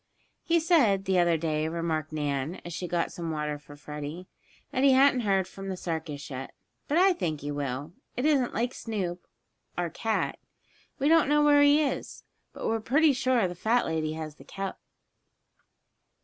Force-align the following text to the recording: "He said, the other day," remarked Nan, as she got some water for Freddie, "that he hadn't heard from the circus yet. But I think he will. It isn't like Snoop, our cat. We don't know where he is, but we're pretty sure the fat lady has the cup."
"He 0.41 0.59
said, 0.59 1.05
the 1.05 1.19
other 1.19 1.37
day," 1.37 1.67
remarked 1.67 2.11
Nan, 2.11 2.59
as 2.65 2.73
she 2.73 2.87
got 2.87 3.11
some 3.11 3.29
water 3.29 3.59
for 3.59 3.75
Freddie, 3.75 4.27
"that 4.71 4.83
he 4.83 4.93
hadn't 4.93 5.19
heard 5.19 5.47
from 5.47 5.69
the 5.69 5.77
circus 5.77 6.31
yet. 6.31 6.55
But 6.87 6.97
I 6.97 7.13
think 7.13 7.41
he 7.41 7.51
will. 7.51 7.93
It 8.17 8.25
isn't 8.25 8.51
like 8.55 8.73
Snoop, 8.73 9.27
our 9.77 9.91
cat. 9.91 10.39
We 10.97 11.07
don't 11.07 11.29
know 11.29 11.43
where 11.43 11.61
he 11.61 11.83
is, 11.83 12.23
but 12.51 12.65
we're 12.67 12.79
pretty 12.79 13.13
sure 13.13 13.47
the 13.47 13.53
fat 13.53 13.85
lady 13.85 14.13
has 14.13 14.37
the 14.37 14.43
cup." 14.43 14.79